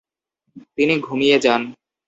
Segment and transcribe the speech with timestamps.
[0.77, 1.61] তিনি ঘুমিয়ে যান।